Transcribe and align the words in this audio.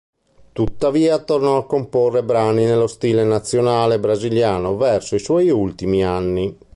Tuttavia, 0.53 1.19
tornò 1.23 1.57
a 1.57 1.65
comporre 1.67 2.23
brani 2.23 2.65
nello 2.65 2.87
stile 2.87 3.23
nazionale 3.23 3.99
brasiliano 3.99 4.75
verso 4.75 5.13
i 5.13 5.19
suoi 5.19 5.51
ultimi 5.51 6.03
anni. 6.03 6.57